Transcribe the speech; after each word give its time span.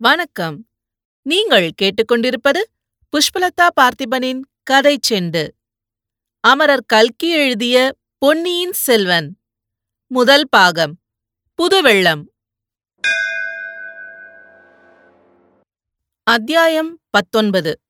வணக்கம். 0.00 0.68
நீங்கள் 1.22 1.70
கேட்டுக்கொண்டிருப்பது 1.82 2.60
புஷ்பலதா 3.12 3.68
பார்த்திபனின் 3.80 4.40
கதை 4.62 4.98
செண்டு. 5.10 5.48
அமரர் 6.40 6.84
கல்கி 6.86 7.30
எழுதிய 7.30 7.92
பொன்னியின் 8.18 8.72
செல்வன். 8.72 9.38
முதல் 10.06 10.48
பாகம் 10.48 10.98
புதுவெள்ளம். 11.54 12.22
அத்தியாயம் 16.22 17.00
பத்தொன்பது 17.10 17.80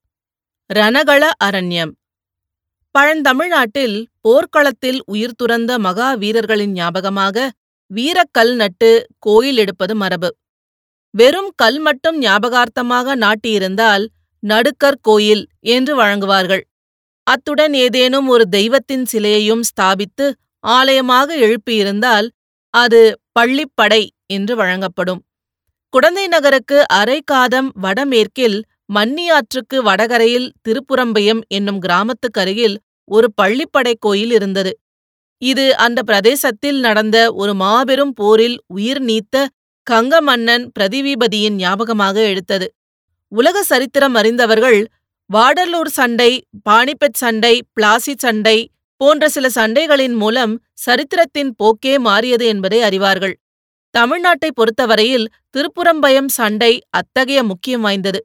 ரணகள 0.74 1.30
அரண்யம். 1.44 1.92
பழந்தமிழ்நாட்டில் 2.98 4.04
போர்க்களத்தில் 4.20 5.02
உயிர் 5.06 5.36
துறந்த 5.36 5.78
மகாவீரர்களின் 5.78 6.72
ஞாபகமாக 6.72 7.50
வீரக்கல் 7.94 8.54
நட்டு 8.54 9.06
கோயில் 9.18 9.56
எடுப்பது 9.56 9.94
மரபு. 9.94 10.36
வெறும் 11.14 11.50
கல் 11.54 11.78
மட்டும் 11.78 12.16
ஞாபகார்த்தமாக 12.18 13.14
நாட்டியிருந்தால் 13.16 14.04
நடுக்கர் 14.42 15.00
கோயில் 15.00 15.44
என்று 15.68 15.92
வழங்குவார்கள். 15.96 16.62
அத்துடன் 17.26 17.74
ஏதேனும் 17.74 18.26
ஒரு 18.26 18.44
தெய்வத்தின் 18.48 19.06
சிலையையும் 19.12 19.64
ஸ்தாபித்து 19.70 20.26
ஆலயமாக 20.64 21.28
எழுப்பியிருந்தால் 21.36 22.26
அது 22.74 23.00
பள்ளிப்படை 23.32 24.02
என்று 24.26 24.54
வழங்கப்படும். 24.56 25.20
குடந்தை 25.94 26.26
நகருக்கு 26.28 26.78
அரை 26.90 27.18
காதம் 27.24 27.68
வடமேற்கில் 27.80 28.58
மன்னியாற்றுக்கு 28.92 29.78
வடகரையில் 29.82 30.48
திருப்புறம்பயம் 30.68 31.40
என்னும் 31.48 31.80
கிராமத்துக்கருகில் 31.80 32.76
ஒரு 33.10 33.28
பள்ளிப்படை 33.42 33.94
கோயில் 33.98 34.30
இருந்தது. 34.30 34.72
இது 35.42 35.64
அந்த 35.76 36.00
பிரதேசத்தில் 36.02 36.78
நடந்த 36.80 37.18
ஒரு 37.32 37.52
மாபெரும் 37.54 38.12
போரில் 38.12 38.56
உயிர் 38.66 39.02
நீத்த 39.02 39.46
கங்க 39.90 40.14
மன்னன் 40.20 40.64
பிரதிவீபதியின் 40.78 41.54
ஞாபகமாக 41.54 42.16
எடுத்தது. 42.22 42.66
உலக 43.32 43.62
சரித்திரம் 43.62 44.14
அறிந்தவர்கள் 44.14 44.80
வாடர்லூர் 45.30 45.90
சண்டை 45.98 46.30
பானிபெட் 46.62 47.18
சண்டை 47.22 47.54
பிளாசி 47.76 48.14
சண்டை 48.18 48.58
போன்ற 49.00 49.28
சில 49.28 49.46
சண்டைகளின் 49.54 50.16
மூலம் 50.16 50.54
சரித்திரத்தின் 50.72 51.50
போக்கே 51.56 51.94
மாறியது 51.98 52.44
என்பதை 52.46 52.80
அறிவார்கள். 52.82 53.34
தமிழ்நாட்டை 53.94 54.50
பொறுத்தவரையில் 54.54 55.26
திருப்புறம்பயம் 55.56 56.30
சண்டை 56.38 56.72
அத்தகைய 56.90 57.42
முக்கியம் 57.42 57.80
வாய்ந்தது. 57.80 58.20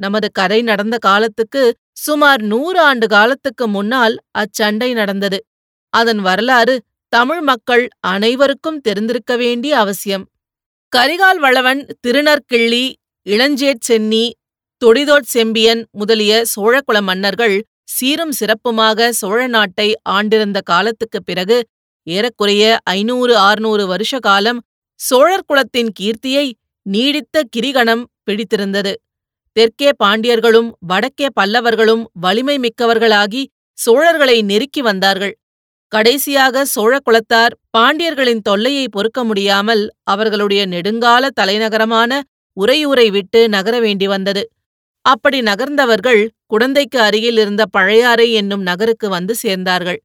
நமது 0.00 0.28
கதை 0.32 0.62
நடந்த 0.62 0.96
காலத்துக்கு 0.98 1.62
சுமார் 1.92 2.42
நூறு 2.42 2.78
ஆண்டு 2.80 3.06
காலத்துக்கு 3.06 3.66
முன்னால் 3.68 4.16
அச்சண்டை 4.38 4.90
நடந்தது. 4.92 5.38
அதன் 5.92 6.20
வரலாறு 6.20 6.74
தமிழ் 7.12 7.40
மக்கள் 7.40 7.84
அனைவருக்கும் 8.06 8.80
தெரிந்திருக்க 8.80 9.32
வேண்டிய 9.36 9.78
அவசியம். 9.78 10.24
கரிகால் 10.96 11.40
வளவன் 11.40 11.80
திருநற்கிள்ளி 12.00 12.84
இளஞ்சேட் 13.26 13.82
சென்னி 13.88 14.24
தொடிதோட் 14.82 15.26
செம்பியன் 15.26 15.82
முதலிய 15.90 16.44
சோழகுல 16.52 17.02
மன்னர்கள் 17.02 17.56
சீரும் 17.84 18.32
சிறப்புமாக 18.40 19.08
சோழ 19.10 19.46
நாட்டை 19.46 19.88
ஆண்டிருந்த 20.08 20.60
காலத்துக்குப் 20.60 21.26
பிறகு 21.26 21.58
ஏறக்குறைய 22.06 22.78
ஐநூறு 22.84 23.36
ஆறுநூறு 23.36 23.86
வருஷ 23.86 24.18
காலம் 24.18 24.60
சோழர் 25.00 25.46
குலத்தின் 25.46 25.90
கீர்த்தியை 26.00 26.46
நீடித்த 26.86 27.42
கிரிகணம் 27.56 28.04
பிடித்திருந்தது. 28.24 28.92
தெற்கே 29.56 29.90
பாண்டியர்களும் 30.04 30.70
வடக்கே 30.86 31.28
பல்லவர்களும் 31.40 32.04
வலிமை 32.14 32.58
மிக்கவர்களாகி 32.58 33.42
சோழர்களை 33.78 34.42
நெருக்கி 34.42 34.80
வந்தார்கள். 34.80 35.34
கடைசியாக 35.88 36.64
சோழ 36.64 36.98
குலத்தார் 36.98 37.54
பாண்டியர்களின் 37.78 38.42
தொல்லையை 38.42 38.88
பொறுக்க 38.88 39.24
முடியாமல் 39.24 39.82
அவர்களுடைய 40.04 40.66
நெடுங்கால 40.66 41.28
தலைநகரமான 41.40 42.20
உறையூரை 42.56 43.10
விட்டு 43.10 43.48
நகர 43.48 43.80
வேண்டி 43.80 44.06
வந்தது. 44.06 44.42
அப்படி 45.00 45.40
நகர்ந்தவர்கள் 45.40 46.28
குடந்தைக்கு 46.46 46.98
அருகில் 46.98 47.36
இருந்த 47.36 47.66
பழையாறை 47.66 48.32
என்னும் 48.32 48.62
நகருக்கு 48.62 49.08
வந்து 49.08 49.34
சேர்ந்தார்கள். 49.42 49.96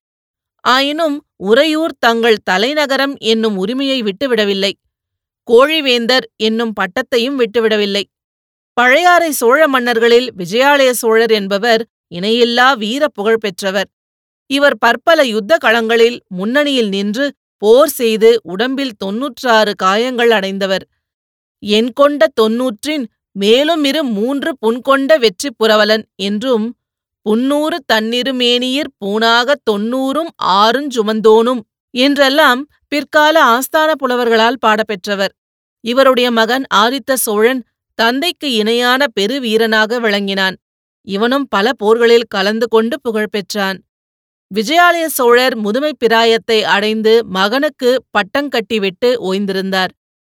ஆயினும் 0.63 1.25
உறையூர் 1.35 1.95
தங்கள் 1.99 2.43
தலைநகரம் 2.43 3.15
என்னும் 3.17 3.57
உரிமையை 3.57 4.03
விட்டுவிடவில்லை. 4.03 4.71
கோழிவேந்தர் 5.47 6.25
என்னும் 6.37 6.73
பட்டத்தையும் 6.79 7.35
விட்டுவிடவில்லை. 7.35 8.03
பழையாறை 8.73 9.31
சோழ 9.31 9.67
மன்னர்களில் 9.67 10.29
விஜயாலய 10.37 10.89
சோழர் 10.91 11.31
என்பவர் 11.31 11.81
இணையில்லா 12.15 12.77
வீர 12.77 13.07
புகழ் 13.07 13.41
பெற்றவர். 13.41 13.89
இவர் 14.49 14.77
பற்பல 14.77 15.23
யுத்த 15.25 15.57
களங்களில் 15.65 16.17
முன்னணியில் 16.27 16.89
நின்று 16.89 17.25
போர் 17.57 17.89
செய்து 17.89 18.29
உடம்பில் 18.43 18.95
தொன்னூற்றாறு 18.97 19.73
காயங்கள் 19.75 20.29
அடைந்தவர். 20.29 20.85
என் 21.59 21.91
கொண்ட 21.93 22.27
தொன்னூற்றின் 22.41 23.05
மேலும் 23.31 23.83
இரு 23.83 24.03
மூன்று 24.03 24.57
புன்கொண்ட 24.59 25.17
வெற்றி 25.17 25.49
புரவலன் 25.57 26.03
என்றும் 26.15 26.65
புன்னூறு 27.25 27.77
தன்னிருமேனியிற் 27.93 28.91
பூணாகத் 28.97 29.63
தொன்னூறும் 29.71 30.31
ஆறுஞ் 30.59 30.89
சுமந்தோனும் 30.89 31.61
என்றெல்லாம் 31.93 32.61
பிற்கால 32.87 33.35
ஆஸ்தான 33.45 33.89
புலவர்களால் 33.95 34.61
பாடப்பெற்றவர். 34.65 35.33
இவருடைய 35.83 36.31
மகன் 36.31 36.65
ஆதித்த 36.75 37.13
சோழன் 37.15 37.61
தந்தைக்கு 37.99 38.47
இணையான 38.53 39.01
பெருவீரனாக 39.19 39.99
விளங்கினான். 39.99 40.55
இவனும் 41.07 41.47
பல 41.49 41.71
போர்களில் 41.77 42.29
கலந்து 42.29 42.67
கொண்டு 42.67 42.95
புகழ்பெற்றான் 43.01 43.79
விஜயாலய 44.53 45.05
சோழர் 45.09 45.55
முதுமை 45.55 45.91
பிராயத்தை 45.97 46.57
அடைந்து 46.63 47.13
மகனுக்கு 47.27 47.91
பட்டங்கட்டிவிட்டு 48.17 49.09
ஓய்ந்திருந்தார். 49.29 49.91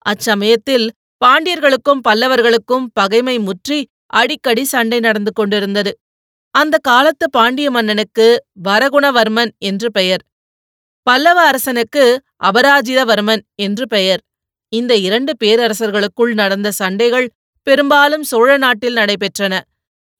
அச்சமயத்தில் 0.07 0.87
பாண்டியர்களுக்கும் 1.25 2.01
பல்லவர்களுக்கும் 2.09 2.87
பகைமை 2.93 3.37
முற்றி 3.39 3.79
அடிக்கடி 4.07 4.65
சண்டை 4.65 4.99
நடந்து 5.01 5.33
கொண்டிருந்தது. 5.33 5.93
அந்த 6.55 6.77
காலத்து 6.83 7.27
பாண்டிய 7.31 7.69
மன்னனுக்கு 7.71 8.27
வரகுணவர்மன் 8.65 9.53
என்று 9.61 9.89
பெயர். 9.91 10.23
பல்லவ 11.07 11.39
அரசனுக்கு 11.43 12.05
அபராஜிதவர்மன் 12.45 13.43
என்று 13.55 13.85
பெயர். 13.87 14.21
இந்த 14.73 14.93
இரண்டு 14.97 15.33
பேரரசர்களுக்குள் 15.45 16.33
நடந்த 16.35 16.69
சண்டைகள் 16.71 17.29
பெரும்பாலும் 17.67 18.23
சோழ 18.23 18.49
நாட்டில் 18.57 18.99
நடைபெற்றன. 18.99 19.55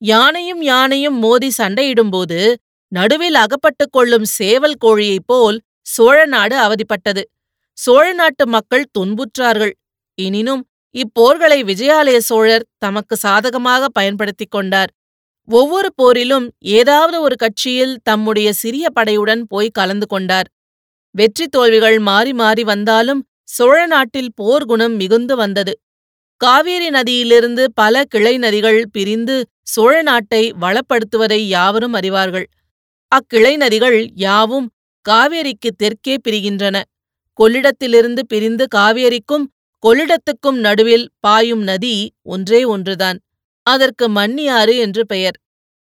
யானையும் 0.01 0.61
யானையும் 0.61 1.17
மோதி 1.19 1.49
சண்டையிடும்போது 1.57 2.39
நடுவில் 2.91 3.35
அகப்பட்டுக் 3.35 3.91
கொள்ளும் 3.91 4.25
சேவல் 4.25 4.77
கோழியைப் 4.85 5.25
போல் 5.25 5.57
சோழ 5.81 6.25
நாடு 6.25 6.55
அவதிப்பட்டது. 6.57 7.21
சோழ 7.77 8.13
நாட்டு 8.13 8.47
மக்கள் 8.47 8.85
துன்புற்றார்கள். 8.99 9.73
எனினும் 10.17 10.63
இப்போர்களை 10.95 11.59
விஜயாலய 11.63 12.17
சோழர் 12.17 12.65
தமக்கு 12.77 13.15
சாதகமாக 13.15 13.89
பயன்படுத்திக் 13.89 14.51
கொண்டார். 14.51 14.91
ஒவ்வொரு 15.47 15.89
போரிலும் 16.01 16.47
ஏதாவது 16.59 17.21
ஒரு 17.21 17.35
கட்சியில் 17.35 17.99
தம்முடைய 18.03 18.53
சிறிய 18.53 18.87
படையுடன் 18.99 19.41
போய் 19.47 19.69
கலந்து 19.69 20.07
கொண்டார். 20.07 20.47
வெற்றி 21.15 21.47
தோல்விகள் 21.47 21.99
மாறி 21.99 22.33
மாறி 22.33 22.63
வந்தாலும் 22.63 23.21
சோழ 23.43 23.85
நாட்டில் 23.85 24.31
போர்க்குணம் 24.41 24.95
மிகுந்து 24.95 25.35
வந்தது. 25.35 25.73
காவேரி 26.41 26.89
நதியிலிருந்து 26.89 27.63
பல 27.73 28.03
கிளை 28.03 28.37
நதிகள் 28.37 28.81
பிரிந்து 28.91 29.35
சோழ 29.63 30.01
நாட்டை 30.01 30.43
வளப்படுத்துவதை 30.61 31.39
யாவரும் 31.47 31.93
அறிவார்கள். 31.93 32.47
அக்கிளை 33.11 33.53
நதிகள் 33.57 33.99
யாவும் 34.15 34.67
காவேரிக்கு 35.05 35.69
தெற்கே 35.77 36.15
பிரிகின்றன. 36.25 36.77
கொள்ளிடத்திலிருந்து 37.39 38.21
பிரிந்து 38.27 38.65
காவேரிக்கும் 38.75 39.45
கொள்ளிடத்துக்கும் 39.83 40.59
நடுவில் 40.59 41.05
பாயும் 41.19 41.63
நதி 41.63 41.95
ஒன்றே 42.23 42.61
ஒன்றுதான். 42.63 43.19
அதற்கு 43.65 44.05
மன்னியாறு 44.09 44.73
என்று 44.77 45.03
பெயர். 45.05 45.37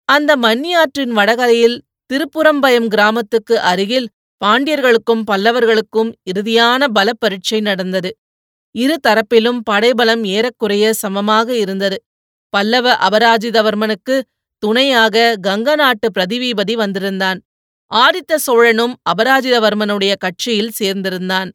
அந்த 0.09 0.31
மன்னியாற்றின் 0.37 1.13
வடகரையில் 1.19 1.77
திருப்புறம்பயம் 2.11 2.89
கிராமத்துக்கு 2.89 3.55
அருகில் 3.71 4.09
பாண்டியர்களுக்கும் 4.41 5.23
பல்லவர்களுக்கும் 5.31 6.11
இறுதியான 6.31 6.85
பல 6.89 7.09
பரீட்சை 7.19 7.61
நடந்தது. 7.61 8.11
இரு 8.75 8.97
தரப்பிலும் 9.09 9.61
படைபலம் 9.65 10.25
ஏறக்குறைய 10.37 10.93
சமமாக 10.93 11.49
இருந்தது. 11.57 11.99
பல்லவ 12.55 12.87
அபராஜிதவர்மனுக்கு 13.09 14.17
துணையாக 14.67 15.17
கங்க 15.47 15.75
நாட்டு 15.75 16.09
பிரதிவீபதி 16.19 16.75
வந்திருந்தான். 16.75 17.39
ஆதித்த 17.93 18.39
சோழனும் 18.47 18.95
அபராஜிதவர்மனுடைய 19.11 20.13
கட்சியில் 20.19 20.73
சேர்ந்திருந்தான். 20.79 21.51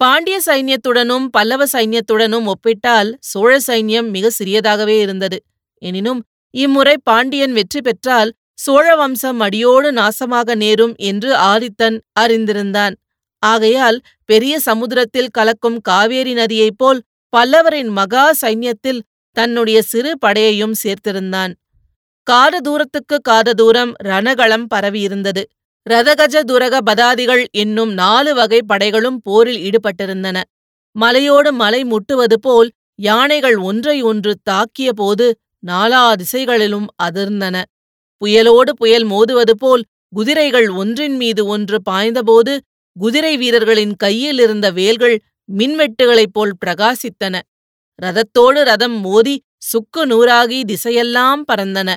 பாண்டிய 0.00 0.36
சைன்யத்துடனும் 0.46 1.26
பல்லவ 1.30 1.62
சைன்யத்துடனும் 1.72 2.46
ஒப்பிட்டால் 2.46 3.10
சோழ 3.30 3.52
சைன்யம் 3.66 4.08
மிக 4.10 4.30
சிறியதாகவே 4.38 4.96
இருந்தது. 5.00 5.38
எனினும் 5.82 6.20
இம்முறை 6.54 6.94
பாண்டியன் 7.02 7.52
வெற்றி 7.52 7.80
பெற்றால் 7.80 8.30
சோழ 8.54 8.86
வம்சம் 8.96 9.40
அடியோடு 9.40 9.88
நாசமாக 9.92 10.54
நேரும் 10.54 10.94
என்று 11.00 11.30
ஆதித்தன் 11.50 11.96
அறிந்திருந்தான். 12.20 12.94
ஆகையால் 13.42 13.98
பெரிய 14.24 14.54
சமுத்திரத்தில் 14.60 15.32
கலக்கும் 15.32 15.78
காவேரி 15.80 16.34
நதியைப் 16.34 16.78
போல் 16.78 17.00
பல்லவரின் 17.32 17.90
மகா 17.90 18.24
சைன்யத்தில் 18.42 19.00
தன்னுடைய 19.36 19.78
சிறு 19.82 20.12
படையையும் 20.26 20.76
சேர்த்திருந்தான். 20.82 21.52
காத 22.26 22.60
தூரத்துக்கு 22.60 23.20
காத 23.20 23.52
தூரம் 23.52 23.92
ரணகளம் 24.04 24.66
பரவியிருந்தது. 24.74 25.42
ரதகஜ 25.86 26.36
துரக 26.44 26.74
பதாதிகள் 26.90 27.44
என்னும் 27.52 27.92
நாலு 27.92 28.34
வகை 28.34 28.60
படைகளும் 28.62 29.18
போரில் 29.22 29.60
ஈடுபட்டிருந்தன. 29.60 30.38
மலையோடு 30.96 31.52
மலை 31.52 31.80
முட்டுவது 31.84 32.36
போல் 32.40 32.70
யானைகள் 32.98 33.56
ஒன்றை 33.56 34.02
ஒன்று 34.02 34.32
தாக்கிய 34.50 34.90
போது 34.94 35.26
நாலா 35.66 36.02
திசைகளிலும் 36.14 36.88
அதிர்ந்தன. 37.02 37.56
புயலோடு 38.22 38.72
புயல் 38.76 39.06
மோதுவது 39.06 39.54
போல் 39.58 39.82
குதிரைகள் 40.14 40.68
ஒன்றின் 40.70 41.16
மீது 41.16 41.46
ஒன்று 41.46 41.78
பாய்ந்தபோது 41.90 42.52
குதிரை 42.96 43.36
வீரர்களின் 43.36 43.94
கையில் 43.96 44.38
இருந்த 44.38 44.66
வேல்கள் 44.70 45.16
மின்வெட்டுகளைப் 45.48 46.32
போல் 46.32 46.52
பிரகாசித்தன. 46.62 47.34
ரதத்தோடு 48.02 48.60
ரதம் 48.62 48.98
மோதி 49.00 49.34
சுக்கு 49.70 50.06
நூறாகி 50.06 50.60
திசையெல்லாம் 50.62 51.42
பறந்தன. 51.52 51.88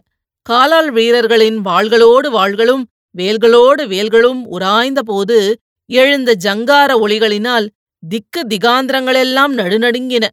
காலால் 0.50 0.92
வீரர்களின் 0.92 1.60
வாள்களோடு 1.66 2.28
வாள்களும் 2.30 2.84
வேல்களோடு 3.18 3.84
வேல்களும் 3.88 4.42
உராய்ந்தபோது 4.52 5.54
எழுந்த 5.86 6.36
ஜங்கார 6.44 6.92
ஒளிகளினால் 7.00 7.68
திக்கு 8.10 8.42
திகாந்திரங்களெல்லாம் 8.48 9.54
நடுநடுங்கின. 9.60 10.26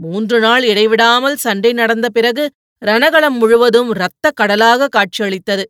மூன்று 0.00 0.40
நாள் 0.40 0.64
இடைவிடாமல் 0.64 1.36
சண்டை 1.36 1.72
நடந்த 1.72 2.08
பிறகு 2.08 2.50
ரணகளம் 2.86 3.38
முழுவதும் 3.38 3.90
இரத்த 3.90 4.30
கடலாக 4.34 4.88
காட்சியளித்தது. 4.88 5.64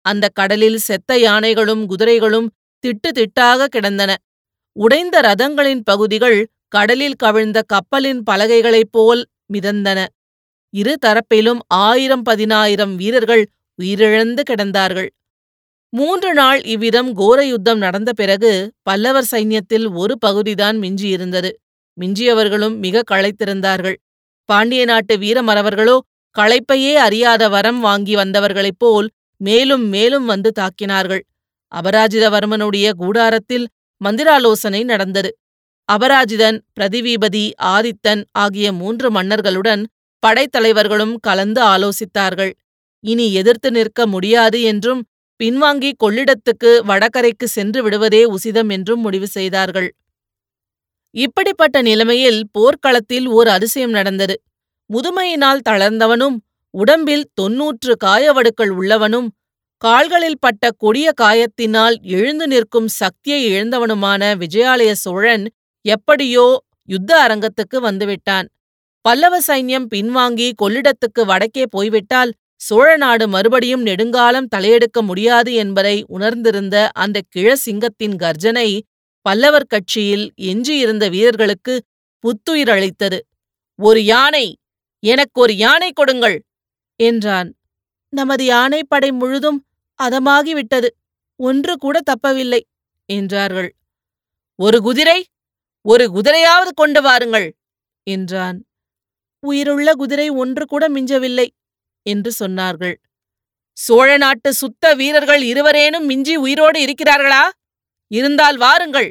அந்த 0.00 0.28
கடலில் 0.32 0.78
செத்த 0.78 1.18
யானைகளும் 1.18 1.86
குதிரைகளும் 1.86 2.48
திட்டு 2.84 3.10
திட்டாக 3.14 3.66
கிடந்தன. 3.66 4.14
உடைந்த 4.72 5.20
ரதங்களின் 5.20 5.80
பகுதிகள் 5.84 6.38
கடலில் 6.68 7.14
கவிழ்ந்த 7.14 7.62
கப்பலின் 7.66 8.22
பலகைகளைப் 8.30 8.92
போல் 8.92 9.24
மிதந்தன. 9.52 10.06
இரு 10.74 10.94
தரப்பிலும் 11.06 11.58
ஆயிரம் 11.66 12.22
பதினாயிரம் 12.22 12.96
வீரர்கள் 12.96 13.42
உயிரிழந்து 13.78 14.42
கிடந்தார்கள். 14.50 15.10
மூன்று 15.92 16.34
நாள் 16.34 16.60
இவ்விதம் 16.62 17.10
கோர 17.12 17.46
யுத்தம் 17.46 17.78
நடந்த 17.78 18.12
பிறகு 18.12 18.72
பல்லவர் 18.82 19.28
சைன்யத்தில் 19.30 19.86
ஒரு 19.92 20.18
பகுதிதான் 20.18 20.76
மிஞ்சியிருந்தது. 20.78 21.50
மிஞ்சியவர்களும் 21.98 22.76
மிக 22.76 23.02
களைத்திருந்தார்கள். 23.10 23.96
பாண்டிய 24.48 24.84
நாட்டு 24.84 25.16
வீரமறவர்களோ 25.16 25.96
களைப்பையே 26.36 26.94
அறியாத 26.94 27.48
வரம் 27.48 27.80
வாங்கி 27.80 28.14
வந்தவர்களைப் 28.16 28.78
போல் 28.78 29.08
மேலும் 29.40 29.86
மேலும் 29.88 30.24
வந்து 30.24 30.52
தாக்கினார்கள். 30.60 31.22
அபராஜிதவர்மனுடைய 31.72 32.90
கூடாரத்தில் 32.96 33.66
மந்திராலோசனை 34.00 34.84
நடந்தது. 34.84 35.30
அபராஜிதன் 35.92 36.58
பிரதிவீபதி 36.76 37.44
ஆதித்தன் 37.62 38.22
ஆகிய 38.32 38.72
மூன்று 38.72 39.08
மன்னர்களுடன் 39.10 39.82
படைத்தலைவர்களும் 40.24 41.14
கலந்து 41.20 41.60
ஆலோசித்தார்கள். 41.62 42.52
இனி 43.04 43.26
எதிர்த்து 43.32 43.70
நிற்க 43.70 44.06
முடியாது 44.06 44.62
என்றும் 44.62 45.02
பின்வாங்கி 45.40 45.90
கொள்ளிடத்துக்கு 46.04 46.70
வடகரைக்கு 46.86 47.46
சென்று 47.48 47.80
விடுவதே 47.82 48.22
உசிதம் 48.26 48.70
என்றும் 48.70 49.00
முடிவு 49.00 49.28
செய்தார்கள். 49.28 49.88
இப்படிப்பட்ட 51.14 51.76
நிலைமையில் 51.82 52.40
போர்க்களத்தில் 52.52 53.26
ஓர் 53.28 53.48
அதிசயம் 53.48 53.90
நடந்தது. 53.90 54.36
முதுமையினால் 54.90 55.64
தளர்ந்தவனும் 55.68 56.36
உடம்பில் 56.74 57.26
தொன்னூற்று 57.34 57.92
காயவடுக்கள் 58.04 58.72
உள்ளவனும் 58.78 59.28
கால்களில் 59.82 60.40
பட்ட 60.40 60.70
கொடிய 60.76 61.08
காயத்தினால் 61.20 61.96
எழுந்து 62.16 62.46
நிற்கும் 62.46 62.88
சக்தியை 63.00 63.40
இழந்தவனுமான 63.50 64.22
விஜயாலய 64.36 64.92
சோழன் 64.96 65.44
எப்படியோ 65.84 66.46
யுத்த 66.88 67.10
அரங்கத்துக்கு 67.26 67.78
வந்துவிட்டான். 67.88 68.46
பல்லவ 69.04 69.34
சைன்யம் 69.46 69.86
பின்வாங்கி 69.94 70.46
கொள்ளிடத்துக்கு 70.62 71.22
வடக்கே 71.24 71.64
போய்விட்டால் 71.66 72.30
சோழ 72.60 72.90
நாடு 72.96 73.24
மறுபடியும் 73.28 73.82
நெடுங்காலம் 73.82 74.50
தலையெடுக்க 74.54 74.98
முடியாது 75.02 75.50
என்பதை 75.54 75.96
உணர்ந்திருந்த 76.06 76.76
அந்த 76.94 77.18
கிழசிங்கத்தின் 77.36 78.16
கர்ஜனை 78.16 78.68
பல்லவர் 79.26 79.66
கட்சியில் 79.66 80.24
எஞ்சியிருந்த 80.50 81.04
வீரர்களுக்கு 81.08 81.74
புத்துயிர் 82.24 82.68
அளித்தது. 82.68 83.18
ஒரு 83.78 84.00
யானை 84.04 84.46
எனக்கு 85.02 85.36
ஒரு 85.40 85.54
யானை 85.56 85.90
கொடுங்கள் 85.92 86.36
என்றான். 87.00 87.48
நமது 88.12 88.44
யானைப்படை 88.44 89.10
முழுதும் 89.12 89.58
அதமாகிவிட்டது 90.00 90.88
ஒன்று 91.40 91.74
கூட 91.76 91.96
தப்பவில்லை 92.10 92.60
என்றார்கள். 93.08 93.70
ஒரு 94.58 94.78
குதிரை 94.80 95.18
ஒரு 95.84 96.04
குதிரையாவது 96.08 96.70
கொண்டு 96.74 97.00
வாருங்கள் 97.02 97.48
என்றான். 98.06 98.58
உயிருள்ள 99.44 99.88
குதிரை 99.94 100.28
ஒன்று 100.42 100.64
கூட 100.66 100.84
மிஞ்சவில்லை 100.88 101.48
என்று 102.06 102.30
சொன்னார்கள். 102.38 102.96
சோழ 103.78 104.16
நாட்டு 104.16 104.50
சுத்த 104.52 104.94
வீரர்கள் 104.94 105.42
இருவரேனும் 105.42 106.04
மிஞ்சி 106.04 106.34
உயிரோடு 106.36 106.78
இருக்கிறார்களா? 106.84 107.44
இருந்தால் 108.10 108.56
வாருங்கள் 108.56 109.08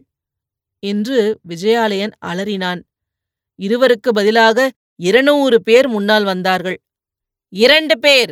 என்று 0.84 1.40
விஜயாலயன் 1.50 2.14
அலறினான். 2.26 2.82
இருவருக்கு 3.60 4.10
பதிலாக 4.14 4.70
இருநூறு 5.00 5.58
பேர் 5.62 5.88
முன்னால் 5.88 6.24
வந்தார்கள். 6.24 6.78
இரண்டு 7.54 7.96
பேர் 8.00 8.32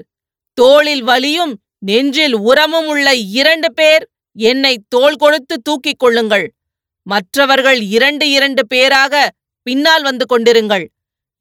தோளில் 0.57 1.03
வலியும் 1.03 1.53
நெஞ்சில் 1.79 2.35
உரமும் 2.49 2.87
உள்ள 2.87 3.07
இரண்டு 3.41 3.69
பேர் 3.73 4.03
என்னை 4.35 4.73
தோள் 4.87 5.15
கொடுத்து 5.15 5.55
தூக்கிக் 5.61 5.99
கொள்ளுங்கள். 5.99 6.47
மற்றவர்கள் 7.07 7.79
இரண்டு 7.97 8.25
இரண்டு 8.29 8.63
பேராக 8.67 9.13
பின்னால் 9.67 10.03
வந்து 10.03 10.25
கொண்டிருங்கள். 10.25 10.85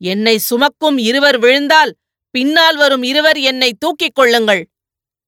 என்னை 0.01 0.39
சுமக்கும் 0.39 0.99
இருவர் 0.99 1.39
விழுந்தால் 1.39 1.93
பின்னால் 2.35 2.77
வரும் 2.77 3.03
இருவர் 3.03 3.39
என்னை 3.51 3.71
தூக்கிக் 3.79 4.15
கொள்ளுங்கள் 4.15 4.63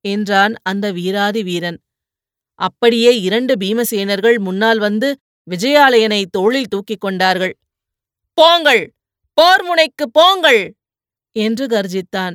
என்றான் 0.05 0.55
அந்த 0.63 0.87
வீராதி 0.93 1.43
வீரன். 1.43 1.79
அப்படியே 2.59 3.21
இரண்டு 3.21 3.55
பீமசேனர்கள் 3.55 4.39
முன்னால் 4.39 4.79
வந்து 4.79 5.09
விஜயாலயனை 5.51 6.23
தோளில் 6.31 6.69
தூக்கிக் 6.69 7.01
கொண்டார்கள். 7.01 7.55
போங்கள் 8.39 8.83
போர் 9.39 9.65
முனைக்கு 9.65 10.05
போங்கள் 10.11 10.63
என்று 11.37 11.67
கர்ஜித்தான். 11.67 12.35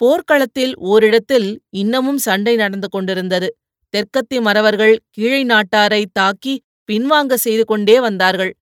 போர்க்களத்தில் 0.00 0.74
ஓரிடத்தில் 0.76 1.48
இன்னமும் 1.70 2.18
சண்டை 2.18 2.54
நடந்து 2.56 2.88
கொண்டிருந்தது. 2.88 3.48
தெற்கத்தி 3.94 4.38
மறவர்கள் 4.40 4.94
கீழை 5.16 5.42
நாட்டாரை 5.44 6.02
தாக்கி 6.12 6.54
பின்வாங்க 6.88 7.34
செய்து 7.34 7.64
கொண்டே 7.64 8.00
வந்தார்கள். 8.00 8.52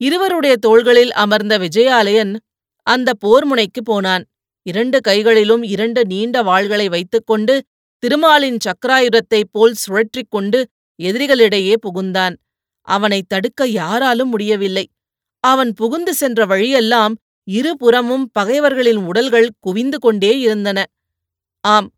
இருவருடைய 0.00 0.54
தோள்களில் 0.56 1.12
அமர்ந்த 1.12 1.54
விஜயாலயன் 1.58 2.32
அந்த 2.90 3.14
போர் 3.14 3.44
முனைக்கு 3.44 3.82
போனான். 3.82 4.24
இரண்டு 4.62 5.00
கைகளிலும் 5.00 5.62
இரண்டு 5.62 6.06
நீண்ட 6.06 6.42
வாள்களை 6.42 6.86
வைத்துக்கொண்டு 6.88 7.54
திருமாலின் 7.98 8.58
சக்கராயுதத்தைப் 8.64 9.50
போல் 9.52 9.74
சுழற்றிக் 9.74 10.30
கொண்டு 10.30 10.68
எதிரிகளிடையே 11.02 11.74
புகுந்தான். 11.86 12.36
அவனை 12.80 13.22
தடுக்க 13.28 13.66
யாராலும் 13.66 14.28
முடியவில்லை. 14.28 14.90
அவன் 15.44 15.72
புகுந்து 15.72 16.14
சென்ற 16.14 16.46
வழியெல்லாம் 16.46 17.14
இருபுறமும் 17.44 18.30
பகைவர்களின் 18.32 18.96
உடல்கள் 18.96 19.48
குவிந்து 19.60 19.98
கொண்டே 19.98 20.38
இருந்தன. 20.38 20.84
ஆம் 21.60 21.88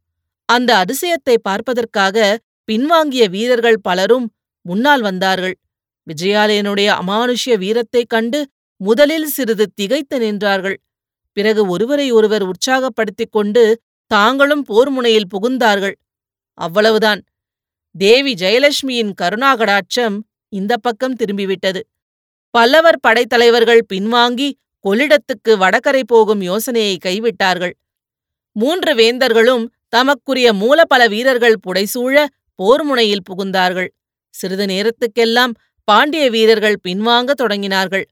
அந்த 0.44 0.84
அதிசயத்தை 0.84 1.34
பார்ப்பதற்காக 1.42 2.38
பின்வாங்கிய 2.72 3.30
வீரர்கள் 3.30 3.80
பலரும் 3.80 4.32
முன்னால் 4.62 5.00
வந்தார்கள். 5.00 5.56
விஜயாலயனுடைய 6.06 6.88
அமானுஷ்ய 7.00 7.58
வீரத்தைக் 7.58 8.08
கண்டு 8.08 8.48
முதலில் 8.82 9.26
சிறிது 9.26 9.66
திகைத்து 9.74 10.16
நின்றார்கள். 10.18 10.76
பிறகு 11.36 11.66
ஒருவரை 11.66 12.10
ஒருவர் 12.10 12.44
உற்சாகப்படுத்திக் 12.46 13.30
கொண்டு 13.30 13.62
தாங்களும் 14.06 14.62
போர் 14.62 14.90
முனையில் 14.90 15.30
புகுந்தார்கள். 15.34 15.94
அவ்வளவுதான். 16.58 17.20
தேவி 17.98 18.32
ஜெயலட்சுமியின் 18.34 19.12
கருணாகடாட்சம் 19.22 20.16
இந்த 20.48 20.76
பக்கம் 20.76 21.16
திரும்பிவிட்டது. 21.16 21.80
பல்லவர் 22.50 22.98
படைத்தலைவர்கள் 23.06 23.86
பின்வாங்கி 23.94 24.48
கொள்ளிடத்துக்கு 24.84 25.52
வடகரை 25.58 26.02
போகும் 26.06 26.42
யோசனையை 26.42 26.98
கைவிட்டார்கள். 27.04 27.74
மூன்று 28.52 28.94
வேந்தர்களும் 28.94 29.64
தமக்குரிய 29.88 30.48
மூலபல 30.52 31.08
வீரர்கள் 31.08 31.60
புடைசூழ 31.66 32.26
போர் 32.54 32.84
முனையில் 32.84 33.26
புகுந்தார்கள். 33.30 33.90
சிறிது 34.34 34.66
நேரத்துக்கெல்லாம் 34.66 35.52
பாண்டிய 35.84 36.30
வீரர்கள் 36.30 36.80
பின்வாங்க 36.88 37.30
தொடங்கினார்கள். 37.42 38.04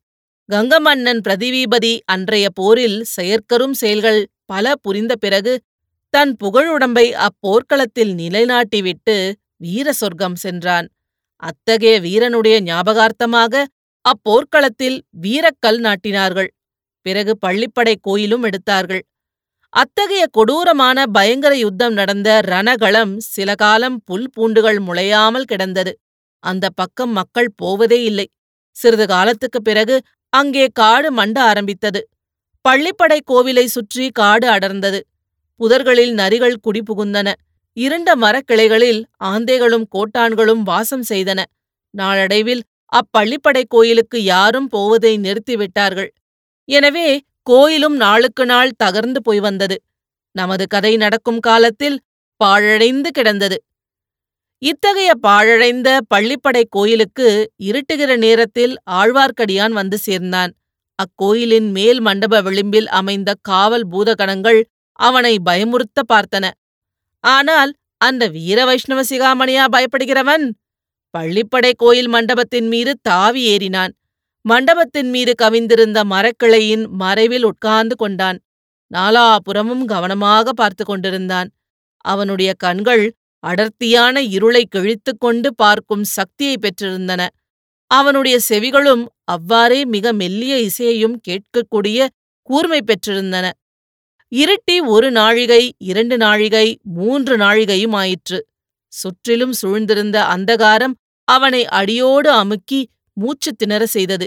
கங்கமன்னன் 0.49 1.20
பிரதிவீபதி 1.28 1.92
அன்றைய 2.04 2.47
போரில் 2.50 3.04
செயற்கரும் 3.16 3.70
செயல்கள் 3.73 4.20
பல 4.44 4.73
புரிந்த 4.76 5.16
பிறகு 5.16 5.52
தன் 6.14 6.37
புகழுடம்பை 6.44 7.06
அப்போர்க்களத்தில் 7.18 8.12
நிலைநாட்டிவிட்டு 8.14 9.16
வீர 9.56 9.92
சொர்க்கம் 9.92 10.35
சென்றான். 10.35 10.87
அத்தகைய 11.42 12.00
வீரனுடைய 12.00 12.56
ஞாபகார்த்தமாக 12.62 13.64
அப்போர்க்களத்தில் 14.04 14.99
வீரக்கல் 15.23 15.78
நாட்டினார்கள். 15.78 16.50
பிறகு 17.06 17.32
பள்ளிப்படை 17.47 17.94
கோயிலும் 18.00 18.42
எடுத்தார்கள். 18.42 19.02
அத்தகைய 19.73 20.26
கொடூரமான 20.32 21.06
பயங்கர 21.06 21.56
யுத்தம் 21.56 21.92
நடந்த 21.92 22.40
ரணகளம் 22.47 23.14
சில 23.18 23.54
காலம் 23.54 23.99
புல் 24.04 24.28
பூண்டுகள் 24.32 24.78
முளையாமல் 24.78 25.42
கிடந்தது. 25.42 25.92
அந்த 26.44 26.66
பக்கம் 26.75 27.12
மக்கள் 27.12 27.50
போவதே 27.56 28.00
இல்லை. 28.04 28.26
சிறிது 28.76 29.06
காலத்துக்குப் 29.06 29.64
பிறகு 29.64 29.97
அங்கே 30.32 30.64
காடு 30.72 31.08
மண்ட 31.14 31.37
ஆரம்பித்தது. 31.40 32.00
பள்ளிப்படை 32.64 33.18
கோவிலை 33.30 33.64
சுற்றி 33.66 34.06
காடு 34.10 34.46
அடர்ந்தது. 34.49 35.00
புதர்களில் 35.60 36.12
நரிகள் 36.14 36.62
குடிபுகுந்தன 36.66 37.28
இருண்ட 37.76 38.10
மரக்கிளைகளில் 38.16 39.00
ஆந்தைகளும் 39.25 39.87
கோட்டான்களும் 39.94 40.62
வாசம் 40.62 41.04
செய்தன. 41.08 41.40
நாளடைவில் 41.94 42.62
அப்பள்ளிப்படை 42.92 43.62
கோயிலுக்கு 43.68 44.18
யாரும் 44.25 44.68
போவதை 44.68 45.12
நிறுத்திவிட்டார்கள் 45.18 46.10
எனவே 46.68 47.08
கோயிலும் 47.42 47.96
நாளுக்கு 47.96 48.44
நாள் 48.44 48.76
தகர்ந்து 48.84 49.20
போய் 49.22 49.40
வந்தது. 49.40 49.76
நமது 50.34 50.64
கதை 50.66 50.92
நடக்கும் 50.96 51.40
காலத்தில் 51.40 51.99
பாழடைந்து 52.40 53.08
கிடந்தது. 53.08 53.56
இத்தகைய 54.62 55.10
பாழடைந்த 55.26 55.98
பள்ளிப்படை 56.14 56.62
கோயிலுக்கு 56.68 57.28
இருட்டுகிற 57.62 58.16
நேரத்தில் 58.16 58.74
ஆழ்வார்க்கடியான் 58.90 59.70
வந்து 59.70 59.98
சேர்ந்தான். 59.98 60.52
அக்கோயிலின் 60.94 61.70
மேல் 61.70 62.00
மண்டப 62.00 62.42
விளிம்பில் 62.42 62.88
அமைந்த 62.88 63.34
காவல் 63.42 63.86
பூதகணங்கள் 63.88 64.62
அவனை 64.92 65.34
பயமுறுத்த 65.44 66.00
பார்த்தன. 66.12 66.50
ஆனால் 67.24 67.70
அந்த 67.96 68.26
வீர 68.26 68.58
வைஷ்ணவ 68.64 69.00
சிகாமணியா 69.08 69.64
பயப்படுகிறவன்? 69.72 70.44
பள்ளிப்படை 71.18 71.72
கோயில் 71.76 72.08
மண்டபத்தின் 72.08 72.68
மீது 72.68 72.92
தாவி 73.02 73.56
ஏறினான். 73.56 73.92
மண்டபத்தின் 74.44 75.10
மீது 75.10 75.34
கவிந்திருந்த 75.42 75.98
மரக்கிளையின் 76.04 76.84
மறைவில் 76.88 77.42
உட்கார்ந்து 77.42 77.96
கொண்டான். 77.96 78.38
நாலாபுறமும் 78.94 79.84
கவனமாக 79.84 80.52
பார்த்து 80.52 80.84
கொண்டிருந்தான். 80.84 81.48
அவனுடைய 82.04 82.52
கண்கள் 82.56 83.04
அடர்த்தியான 83.44 84.23
இருளை 84.23 84.62
கிழித்துக் 84.66 85.20
கொண்டு 85.20 85.54
பார்க்கும் 85.54 86.04
சக்தியை 86.04 86.56
பெற்றிருந்தன. 86.56 87.23
அவனுடைய 87.90 88.37
செவிகளும் 88.49 89.04
அவ்வாறே 89.25 89.85
மிக 89.85 90.12
மெல்லிய 90.12 90.54
இசையையும் 90.61 91.16
கேட்கக்கூடிய 91.28 91.99
கூர்மை 92.49 92.80
பெற்றிருந்தன. 92.82 93.47
இருட்டி 94.32 94.76
ஒரு 94.87 95.11
நாழிகை 95.11 95.62
இரண்டு 95.82 96.16
நாழிகை 96.16 96.66
மூன்று 96.94 97.37
நாழிகையும் 97.37 97.94
ஆயிற்று. 97.94 98.38
சுற்றிலும் 98.92 99.54
சூழ்ந்திருந்த 99.62 100.16
அந்தகாரம் 100.35 100.94
அவனை 101.28 101.62
அடியோடு 101.70 102.30
அமுக்கி 102.32 102.80
மூச்சு 103.16 103.50
திணற 103.54 103.82
செய்தது. 103.87 104.26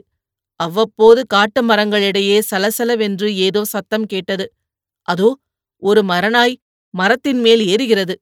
அவ்வப்போது 0.59 1.21
காட்டு 1.27 1.61
மரங்களிடையே 1.67 2.37
சலசலவென்று 2.51 3.27
ஏதோ 3.47 3.63
சத்தம் 3.63 4.05
கேட்டது. 4.05 4.45
அதோ 5.07 5.29
ஒரு 5.83 6.01
மரநாய் 6.03 6.55
மரத்தின் 6.93 7.39
மேல் 7.39 7.63
ஏறுகிறது. 7.67 8.15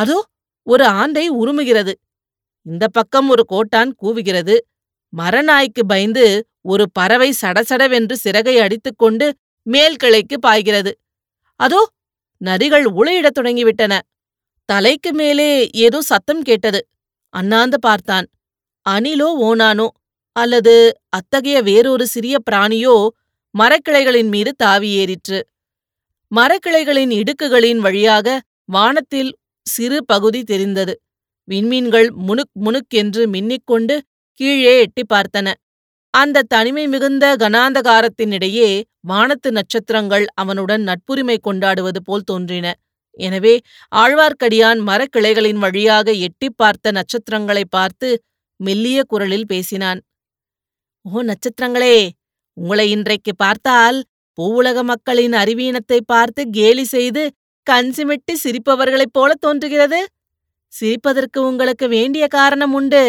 அதோ 0.00 0.18
ஒரு 0.66 0.84
ஆந்தை 1.00 1.24
உருமுகிறது. 1.30 1.92
இந்த 2.66 2.84
பக்கம் 2.88 3.28
ஒரு 3.28 3.44
கோட்டான் 3.44 3.90
கூவுகிறது. 4.02 4.56
மரநாய்க்கு 5.12 5.82
பயந்து 5.86 6.24
ஒரு 6.62 6.84
பறவை 6.92 7.30
சடசடவென்று 7.42 8.14
சிறகை 8.24 8.54
அடித்துக்கொண்டு 8.60 9.26
மேல் 9.66 9.96
கிளைக்கு 10.02 10.36
பாய்கிறது. 10.40 10.92
அதோ 11.60 11.80
நரிகள் 12.40 12.86
உளையிடத் 12.98 13.36
தொடங்கிவிட்டன. 13.38 13.94
தலைக்கு 14.68 15.10
மேலே 15.12 15.48
ஏதோ 15.86 15.98
சத்தம் 16.02 16.42
கேட்டது. 16.42 16.80
அண்ணாந்து 17.34 17.78
பார்த்தான். 17.80 18.26
அணிலோ 18.86 19.28
ஓனானோ 19.48 19.88
அல்லது 20.36 20.74
அத்தகைய 21.08 21.58
வேறொரு 21.62 22.04
சிறிய 22.06 22.36
பிராணியோ 22.50 22.94
மரக்கிளைகளின் 23.54 24.30
மீது 24.34 24.50
தாவி 24.56 24.90
ஏறிற்று. 25.00 25.38
மரக்கிளைகளின் 26.32 27.12
இடுக்குகளின் 27.20 27.80
வழியாக 27.86 28.26
வானத்தில் 28.68 29.30
சிறு 29.68 29.98
பகுதி 30.04 30.40
தெரிந்தது. 30.42 30.94
விண்மீன்கள் 31.48 32.08
முணுக் 32.28 32.54
முணுக் 32.64 32.94
என்று 32.94 33.22
மின்னிக்கொண்டு 33.26 33.94
கீழே 34.40 34.74
எட்டி 34.80 35.02
பார்த்தன. 35.14 35.48
அந்த 36.14 36.44
தனிமை 36.48 36.84
மிகுந்த 36.88 37.24
கனாந்தகாரத்தினிடையே 37.36 38.68
வானத்து 39.00 39.48
நட்சத்திரங்கள் 39.52 40.24
அவனுடன் 40.34 40.82
நட்புரிமை 40.82 41.36
கொண்டாடுவது 41.40 42.00
போல் 42.04 42.26
தோன்றின. 42.30 42.66
எனவே 43.18 43.54
ஆழ்வார்க்கடியான் 43.96 44.80
மரக்கிளைகளின் 44.88 45.60
வழியாக 45.64 46.12
எட்டிப் 46.26 46.56
பார்த்த 46.56 46.90
நட்சத்திரங்களை 46.90 47.64
பார்த்து 47.70 48.08
மெல்லிய 48.60 48.98
குரலில் 49.06 49.48
பேசினான். 49.48 50.00
ஓ 51.04 51.22
நட்சத்திரங்களே 51.22 51.96
உங்களை 52.56 52.86
இன்றைக்கு 52.90 53.32
பார்த்தால் 53.36 53.98
பூவுலக 54.38 54.78
மக்களின் 54.82 55.32
அறிவீனத்தை 55.32 55.98
பார்த்து 56.06 56.42
கேலி 56.50 56.84
செய்து 56.84 57.22
கண் 57.70 57.90
சிமிட்டி 57.96 58.34
சிரிப்பவர்களைப் 58.44 59.14
போல 59.16 59.30
தோன்றுகிறது. 59.40 60.00
சிரிப்பதற்கு 60.72 61.38
உங்களுக்கு 61.48 61.86
வேண்டிய 61.88 62.24
காரணம் 62.26 62.74
உண்டு. 62.78 63.04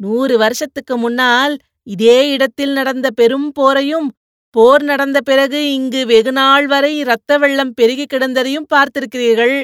நூறு 0.00 0.34
வருஷத்துக்கு 0.38 0.94
முன்னால் 0.96 1.54
இதே 1.86 2.18
இடத்தில் 2.28 2.72
நடந்த 2.72 3.06
பெரும் 3.10 3.48
போரையும் 3.58 4.08
போர் 4.54 4.82
நடந்த 4.82 5.18
பிறகு 5.20 5.58
இங்கு 5.72 6.00
வெகுநாள் 6.06 6.66
வரை 6.66 6.92
இரத்த 6.96 7.38
வெள்ளம் 7.38 7.72
பெருகி 7.74 8.04
கிடந்ததையும் 8.04 8.68
பார்த்திருக்கிறீர்கள். 8.74 9.56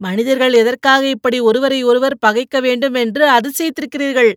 மனிதர்கள் 0.00 0.52
எதற்காக 0.52 1.02
இப்படி 1.08 1.38
ஒருவரை 1.40 1.78
ஒருவர் 1.82 2.16
பகைக்க 2.26 2.56
வேண்டும் 2.60 2.96
என்று 3.02 3.24
அதிசயித்திருக்கிறீர்கள்? 3.36 4.32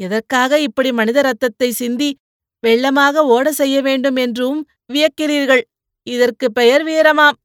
எதற்காக 0.00 0.60
இப்படி 0.60 0.90
மனித 0.92 1.18
ரத்தத்தை 1.20 1.70
சிந்தி 1.72 2.10
வெள்ளமாக 2.62 3.24
ஓட 3.34 3.46
செய்ய 3.52 3.76
வேண்டும் 3.82 4.18
என்றும் 4.24 4.60
வியக்கிறீர்கள்? 4.92 5.62
இதற்கு 6.06 6.46
பெயர் 6.52 6.84
வீரமாம். 6.86 7.38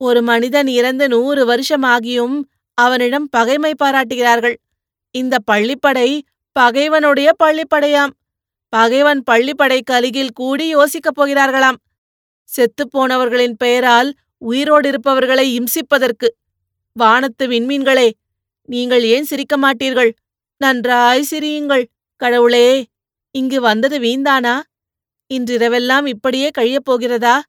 ஒரு 0.00 0.22
மனிதன் 0.22 0.66
இறந்து 0.66 1.08
நூறு 1.08 1.46
வருஷமாகியும் 1.46 2.42
அவனிடம் 2.74 3.28
பகைமை 3.28 3.74
பாராட்டுகிறார்கள். 3.74 4.60
இந்த 5.10 5.36
பள்ளிப்படை 5.50 6.20
பகைவனுடைய 6.52 7.32
பள்ளிப்படையாம். 7.44 8.12
பகைவன் 8.68 9.22
பள்ளிப்படைக்கு 9.30 9.92
அருகில் 9.92 10.32
கூடி 10.32 10.76
யோசிக்கப் 10.76 11.16
போகிறார்களாம். 11.16 11.76
செத்துப் 12.48 12.98
போனவர்களின் 12.98 13.52
பெயரால் 13.52 14.14
உயிரோடு 14.38 14.88
இருப்பவர்களை 14.88 15.58
இம்சிப்பதற்கு. 15.58 16.28
வானத்து 16.92 17.46
விண்மீன்களே 17.46 18.10
நீங்கள் 18.68 19.02
ஏன் 19.02 19.24
சிரிக்க 19.24 19.58
மாட்டீர்கள்? 19.58 20.12
நன்றாய் 20.56 21.26
சிரியுங்கள் 21.30 21.84
கடவுளே. 22.16 22.86
இங்கு 23.30 23.60
வந்தது 23.60 23.98
வீந்தானா 23.98 24.60
இன்றிரவெல்லாம் 25.34 26.06
இப்படியே 26.06 26.50
கழியப் 26.58 26.84
போகிறதா? 26.84 27.42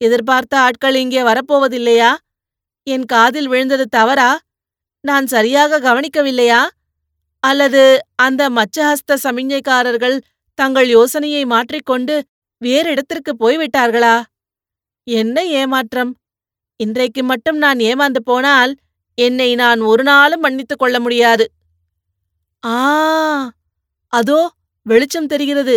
எதிர்பார்த்த 0.00 0.58
ஆட்கள் 0.58 0.94
இங்கே 0.94 1.22
வரப்போவதில்லையா? 1.22 2.10
என் 2.86 3.04
காதில் 3.04 3.48
விழுந்தது 3.48 3.86
தவறா? 3.88 4.30
நான் 5.04 5.26
சரியாக 5.26 5.80
கவனிக்கவில்லையா? 5.80 6.60
அல்லது 7.42 7.82
அந்த 8.16 8.50
மச்சஹஸ்த 8.50 9.16
சமிஞ்ஞைக்காரர்கள் 9.22 10.16
தங்கள் 10.58 10.88
யோசனையை 10.88 11.44
மாற்றிக்கொண்டு 11.44 12.14
வேறு 12.62 12.90
இடத்திற்கு 12.90 13.32
போய்விட்டார்களா? 13.40 14.16
என்ன 15.06 15.44
ஏமாற்றம்? 15.44 16.12
இன்றைக்கு 16.76 17.22
மட்டும் 17.22 17.56
நான் 17.56 17.78
ஏமாந்து 17.78 18.20
போனால் 18.24 18.72
என்னை 19.18 19.54
நான் 19.54 19.80
ஒரு 19.80 20.02
நாளும் 20.02 20.40
மன்னித்துக் 20.40 20.78
கொள்ள 20.78 21.00
முடியாது. 21.00 21.44
ஆ 22.62 22.76
அதோ 24.12 24.40
வெளிச்சம் 24.86 25.26
தெரிகிறது. 25.26 25.76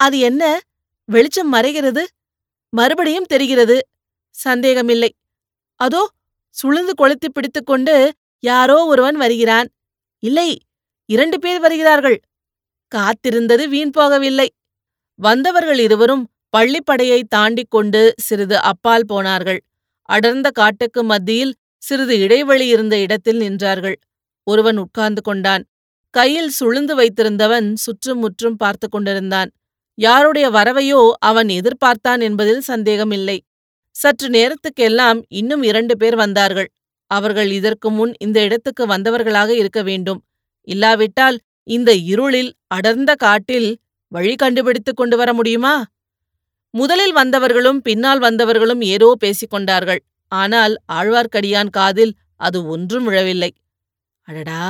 அது 0.00 0.18
என்ன? 0.18 0.42
வெளிச்சம் 1.08 1.52
மறைகிறது? 1.52 2.02
மறுபடியும் 2.72 3.24
தெரிகிறது. 3.24 3.76
சந்தேகமில்லை. 4.30 5.10
அதோ 5.80 6.02
சுளுந்து 6.56 6.92
கொளுத்தி 6.94 7.28
பிடித்துக்கொண்டு 7.28 8.12
யாரோ 8.42 8.84
ஒருவன் 8.84 9.16
வருகிறான். 9.16 9.68
இல்லை 10.22 10.58
இரண்டு 11.08 11.38
பேர் 11.38 11.60
வருகிறார்கள். 11.60 12.18
காத்திருந்தது 12.92 13.68
வீண் 13.68 13.92
போகவில்லை. 13.96 14.48
வந்தவர்கள் 15.18 15.78
இருவரும் 15.78 16.24
பள்ளிப்படையை 16.56 17.22
தாண்டிக் 17.28 17.70
கொண்டு 17.70 18.14
சிறிது 18.16 18.56
அப்பால் 18.60 19.06
போனார்கள். 19.06 19.60
அடர்ந்த 20.08 20.50
காட்டுக்கு 20.50 21.04
மத்தியில் 21.04 21.54
சிறிது 21.82 22.18
இடைவெளி 22.18 22.66
இருந்த 22.66 22.98
இடத்தில் 22.98 23.40
நின்றார்கள். 23.40 23.96
ஒருவன் 24.46 24.78
உட்கார்ந்து 24.78 25.22
கொண்டான். 25.22 25.64
கையில் 26.10 26.52
சுளுந்து 26.60 26.94
வைத்திருந்தவன் 26.94 27.74
சுற்றும் 27.74 28.18
முற்றும் 28.18 28.56
பார்த்து 28.56 28.88
கொண்டிருந்தான். 28.88 29.50
யாருடைய 29.98 30.50
வரவையோ 30.50 31.00
அவன் 31.18 31.48
எதிர்பார்த்தான் 31.48 32.20
என்பதில் 32.20 32.60
சந்தேகமில்லை. 32.60 33.38
சற்று 33.96 34.28
நேரத்துக்கெல்லாம் 34.28 35.20
இன்னும் 35.28 35.62
இரண்டு 35.62 35.96
பேர் 35.96 36.16
வந்தார்கள். 36.16 36.68
அவர்கள் 37.10 37.50
இதற்கு 37.50 37.90
முன் 37.90 38.12
இந்த 38.18 38.42
இடத்துக்கு 38.42 38.86
வந்தவர்களாக 38.86 39.50
இருக்க 39.56 39.82
வேண்டும். 39.82 40.20
இல்லாவிட்டால் 40.68 41.38
இந்த 41.62 41.94
இருளில் 41.94 42.50
அடர்ந்த 42.66 43.14
காட்டில் 43.14 43.68
வழி 44.12 44.34
கண்டுபிடித்துக் 44.34 44.96
கொண்டு 44.96 45.16
வர 45.16 45.32
முடியுமா? 45.32 45.74
முதலில் 46.74 47.14
வந்தவர்களும் 47.14 47.78
பின்னால் 47.78 48.20
வந்தவர்களும் 48.20 48.82
ஏதோ 48.86 49.08
பேசிக்கொண்டார்கள் 49.24 50.00
ஆனால் 50.32 50.74
ஆழ்வார்க்கடியான் 50.92 51.70
காதில் 51.70 52.12
அது 52.36 52.58
ஒன்றும் 52.66 53.04
விழவில்லை. 53.04 53.50
அடடா 54.28 54.62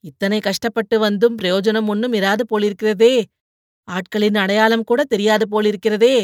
இத்தனை 0.00 0.40
கஷ்டப்பட்டு 0.40 0.98
வந்தும் 0.98 1.36
பிரயோஜனம் 1.42 1.86
ஒன்றும் 1.86 2.12
இராது 2.12 2.42
போலிருக்கிறதே. 2.50 3.14
ஆட்களின் 3.88 4.34
அடையாளம் 4.34 4.84
கூட 4.84 5.00
தெரியாது 5.04 5.44
போலிருக்கிறதே 5.52 6.16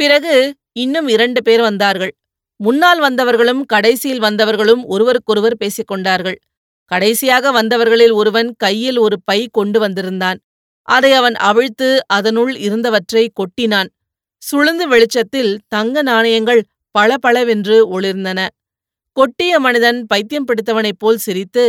பிறகு 0.00 0.34
இன்னும் 0.72 1.08
இரண்டு 1.08 1.40
பேர் 1.42 1.60
வந்தார்கள் 1.60 2.12
முன்னால் 2.60 3.00
வந்தவர்களும் 3.00 3.62
கடைசியில் 3.64 4.24
வந்தவர்களும் 4.24 4.82
ஒருவருக்கொருவர் 4.86 5.56
பேசிக் 5.56 5.86
கொண்டார்கள் 5.86 6.38
கடைசியாக 6.90 7.50
வந்தவர்களில் 7.52 8.14
ஒருவன் 8.14 8.50
கையில் 8.56 8.98
ஒரு 8.98 9.16
பை 9.24 9.40
கொண்டு 9.50 9.78
வந்திருந்தான் 9.78 10.38
அதை 10.88 11.10
அவன் 11.12 11.36
அவிழ்த்து 11.40 11.88
அதனுள் 12.06 12.52
இருந்தவற்றை 12.56 13.24
கொட்டினான் 13.34 13.90
சுளுந்து 14.42 14.86
வெளிச்சத்தில் 14.86 15.52
தங்க 15.68 16.02
நாணயங்கள் 16.02 16.60
பளபளவென்று 16.94 17.76
ஒளிர்ந்தன 17.90 18.40
கொட்டிய 19.16 19.54
மனிதன் 19.58 19.98
பைத்தியம் 20.06 20.44
பிடித்தவனைப் 20.44 20.98
போல் 20.98 21.18
சிரித்து 21.18 21.64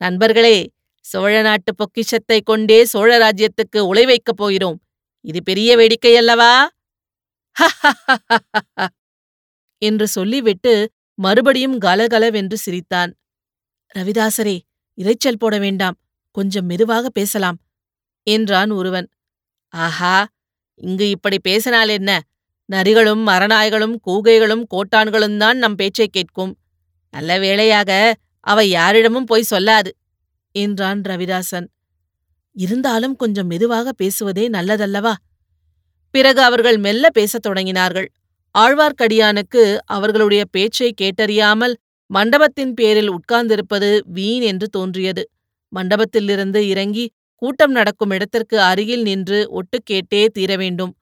நண்பர்களே 0.00 0.56
சோழ 1.04 1.42
நாட்டு 1.42 1.74
பொக்கிஷத்தை 1.74 2.40
கொண்டே 2.40 2.84
சோழ 2.84 3.18
ராஜ்யத்துக்கு 3.18 3.78
உலை 3.78 4.04
வைக்கப் 4.04 4.36
போகிறோம். 4.36 4.82
இது 5.20 5.42
பெரிய 5.42 5.76
வேடிக்கை 5.76 6.16
அல்லவா? 6.16 6.68
என்று 9.78 10.06
சொல்லிவிட்டு 10.08 10.90
மறுபடியும் 11.14 11.78
கலகலவென்று 11.78 12.56
சிரித்தான். 12.56 13.14
ரவிதாசரே 13.98 14.60
இரைச்சல் 14.98 15.38
போட 15.38 15.58
வேண்டாம். 15.58 15.96
கொஞ்சம் 16.30 16.66
மெதுவாக 16.66 17.10
பேசலாம் 17.10 17.58
என்றான் 18.22 18.70
ஒருவன். 18.70 19.08
ஆஹா 19.68 20.26
இங்கு 20.74 21.08
இப்படி 21.10 21.38
பேசினால் 21.40 21.88
என்ன? 21.88 22.20
நரிகளும் 22.72 23.26
மரநாய்களும் 23.28 23.96
கூகைகளும் 24.06 24.64
கோட்டான்களும் 24.74 25.36
தான் 25.36 25.58
நம் 25.58 25.74
பேச்சைக் 25.74 26.12
கேட்கும். 26.12 26.58
நல்ல 27.10 27.38
வேளையாக 27.38 28.14
அவை 28.40 28.68
யாரிடமும் 28.70 29.24
போய் 29.24 29.42
சொல்லாது. 29.42 29.96
என்றான் 30.54 31.00
ரவிதாசன். 31.00 31.66
இருந்தாலும் 32.56 33.16
கொஞ்சம் 33.16 33.46
மெதுவாக 33.46 33.92
பேசுவதே 33.92 34.48
நல்லதல்லவா? 34.48 35.14
பிறகு 36.10 36.40
அவர்கள் 36.42 36.76
மெல்ல 36.76 37.10
பேசத் 37.10 37.46
தொடங்கினார்கள். 37.46 38.08
ஆழ்வார்க்கடியானுக்கு 38.58 39.62
அவர்களுடைய 39.84 40.44
பேச்சை 40.50 40.94
கேட்டறியாமல் 41.02 41.74
மண்டபத்தின் 42.10 42.74
பேரில் 42.74 43.10
உட்கார்ந்திருப்பது 43.10 44.00
வீண் 44.06 44.42
என்று 44.42 44.68
தோன்றியது. 44.68 45.30
மண்டபத்திலிருந்து 45.72 46.60
இறங்கி 46.68 47.04
கூட்டம் 47.34 47.70
நடக்கும் 47.70 48.10
இடத்திற்கு 48.10 48.60
அருகில் 48.60 49.02
நின்று 49.02 49.50
ஒட்டு 49.50 49.78
கேட்டே 49.90 50.26
தீர 50.26 50.56
வேண்டும். 50.56 50.92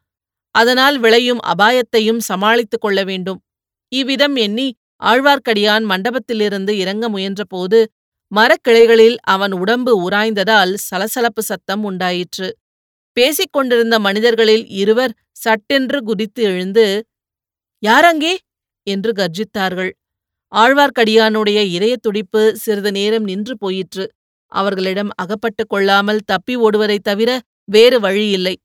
அதனால் 0.55 0.99
விளையும் 0.99 1.41
அபாயத்தையும் 1.47 2.21
சமாளித்துக் 2.21 2.81
கொள்ள 2.81 3.05
வேண்டும். 3.05 3.41
இவ்விதம் 3.93 4.37
எண்ணி 4.37 4.69
ஆழ்வார்க்கடியான் 5.05 5.85
மண்டபத்திலிருந்து 5.85 6.71
இறங்க 6.71 7.09
முயன்றபோது 7.09 7.79
மரக்கிளைகளில் 8.33 9.17
அவன் 9.25 9.53
உடம்பு 9.53 10.11
உராய்ந்ததால் 10.11 10.75
சலசலப்பு 10.75 11.43
சத்தம் 11.43 11.83
உண்டாயிற்று. 11.85 12.49
பேசிக் 13.17 13.53
கொண்டிருந்த 13.53 13.99
மனிதர்களில் 13.99 14.69
இருவர் 14.69 15.13
சட்டென்று 15.33 16.03
குதித்து 16.03 16.43
எழுந்து 16.43 17.07
யாரங்கே 17.83 18.35
என்று 18.87 19.13
கர்ஜித்தார்கள். 19.13 19.93
ஆழ்வார்க்கடியானுடைய 20.53 21.59
இதய 21.69 21.97
துடிப்பு 21.97 22.57
சிறிது 22.57 22.93
நேரம் 22.93 23.23
நின்று 23.23 23.59
போயிற்று. 23.59 24.05
அவர்களிடம் 24.53 25.11
அகப்பட்டுக் 25.15 25.69
கொள்ளாமல் 25.69 26.25
தப்பி 26.25 26.57
ஓடுவதைத் 26.57 27.07
தவிர 27.09 27.31
வேறு 27.65 28.01
வழியில்லை 28.01 28.57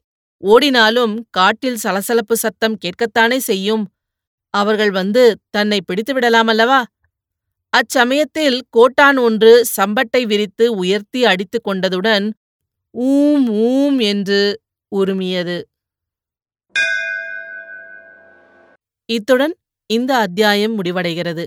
ஓடினாலும் 0.43 1.13
காட்டில் 1.29 1.75
சலசலப்பு 1.75 2.35
சத்தம் 2.37 2.77
கேட்கத்தானே 2.77 3.37
செய்யும். 3.37 3.85
அவர்கள் 4.53 4.91
வந்து 4.91 5.23
தன்னை 5.49 5.79
பிடித்துவிடலாமல்லவா 5.87 6.79
அச்சமயத்தில் 7.77 8.59
கோட்டான் 8.69 9.17
ஒன்று 9.17 9.65
சம்பட்டை 9.77 10.21
விரித்து 10.23 10.75
உயர்த்தி 10.75 11.25
அடித்துக் 11.25 11.67
கொண்டதுடன் 11.67 12.31
ஊம் 12.89 13.47
ஊம் 13.49 13.99
என்று 13.99 14.61
உருமியது. 14.91 15.57
இத்துடன் 19.05 19.55
இந்த 19.89 20.11
அத்தியாயம் 20.17 20.83
முடிவடைகிறது. 20.83 21.45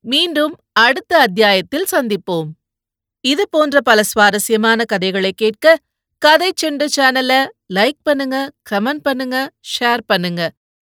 மீண்டும் 0.00 0.54
அடுத்த 0.72 1.18
அத்தியாயத்தில் 1.18 1.86
சந்திப்போம். 1.92 2.48
இது 3.20 3.48
போன்ற 3.48 3.80
பல 3.80 4.02
சுவாரஸ்யமான 4.02 4.84
கதைகளை 4.84 5.32
கேட்க 5.32 5.76
கதை 6.18 6.52
செண்டு 6.62 6.86
சேனல 6.96 7.32
லைக் 7.74 8.00
பண்ணுங்க 8.02 8.36
கமெண்ட் 8.70 9.02
பண்ணுங்க 9.02 9.36
ஷேர் 9.72 10.02
பண்ணுங்க. 10.06 10.42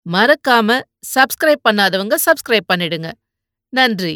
மறக்காம 0.07 0.81
சப்ஸ்கிரைப் 1.15 1.65
பண்ணாதவங்க 1.69 2.15
சப்ஸ்கிரைப் 2.27 2.71
பண்ணிடுங்க. 2.73 3.11
நன்றி. 3.73 4.15